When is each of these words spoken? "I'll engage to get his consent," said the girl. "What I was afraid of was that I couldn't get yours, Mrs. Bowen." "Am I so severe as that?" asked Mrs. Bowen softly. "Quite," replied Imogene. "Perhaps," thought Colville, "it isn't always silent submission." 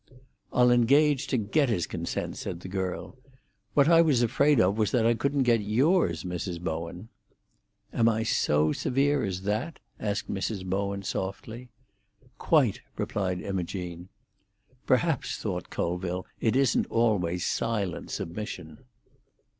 "I'll 0.51 0.71
engage 0.71 1.27
to 1.27 1.37
get 1.37 1.69
his 1.69 1.85
consent," 1.85 2.35
said 2.37 2.61
the 2.61 2.67
girl. 2.67 3.19
"What 3.75 3.87
I 3.87 4.01
was 4.01 4.23
afraid 4.23 4.59
of 4.59 4.75
was 4.75 4.89
that 4.89 5.05
I 5.05 5.13
couldn't 5.13 5.43
get 5.43 5.61
yours, 5.61 6.23
Mrs. 6.23 6.59
Bowen." 6.59 7.09
"Am 7.93 8.09
I 8.09 8.23
so 8.23 8.71
severe 8.73 9.23
as 9.23 9.43
that?" 9.43 9.77
asked 9.99 10.27
Mrs. 10.27 10.65
Bowen 10.65 11.03
softly. 11.03 11.69
"Quite," 12.39 12.81
replied 12.97 13.41
Imogene. 13.41 14.09
"Perhaps," 14.87 15.37
thought 15.37 15.69
Colville, 15.69 16.25
"it 16.39 16.55
isn't 16.55 16.87
always 16.87 17.45
silent 17.45 18.09
submission." 18.09 18.79